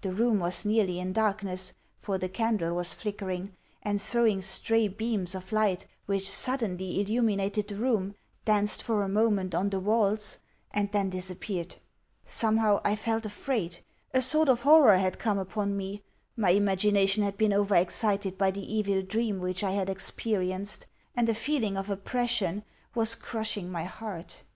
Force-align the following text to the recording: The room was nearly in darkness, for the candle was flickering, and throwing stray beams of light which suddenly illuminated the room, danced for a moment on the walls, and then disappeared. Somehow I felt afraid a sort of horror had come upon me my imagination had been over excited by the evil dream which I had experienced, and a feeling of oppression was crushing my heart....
The 0.00 0.10
room 0.10 0.40
was 0.40 0.64
nearly 0.64 0.98
in 0.98 1.12
darkness, 1.12 1.74
for 1.96 2.18
the 2.18 2.28
candle 2.28 2.74
was 2.74 2.92
flickering, 2.92 3.54
and 3.82 4.02
throwing 4.02 4.42
stray 4.42 4.88
beams 4.88 5.32
of 5.32 5.52
light 5.52 5.86
which 6.06 6.28
suddenly 6.28 7.00
illuminated 7.00 7.68
the 7.68 7.76
room, 7.76 8.16
danced 8.44 8.82
for 8.82 9.04
a 9.04 9.08
moment 9.08 9.54
on 9.54 9.70
the 9.70 9.78
walls, 9.78 10.40
and 10.72 10.90
then 10.90 11.10
disappeared. 11.10 11.76
Somehow 12.26 12.80
I 12.84 12.96
felt 12.96 13.24
afraid 13.24 13.78
a 14.12 14.20
sort 14.20 14.48
of 14.48 14.62
horror 14.62 14.96
had 14.96 15.20
come 15.20 15.38
upon 15.38 15.76
me 15.76 16.02
my 16.36 16.50
imagination 16.50 17.22
had 17.22 17.36
been 17.38 17.52
over 17.52 17.76
excited 17.76 18.36
by 18.36 18.50
the 18.50 18.74
evil 18.74 19.02
dream 19.02 19.38
which 19.38 19.62
I 19.62 19.70
had 19.70 19.88
experienced, 19.88 20.88
and 21.14 21.28
a 21.28 21.32
feeling 21.34 21.76
of 21.76 21.88
oppression 21.88 22.64
was 22.96 23.14
crushing 23.14 23.70
my 23.70 23.84
heart.... 23.84 24.40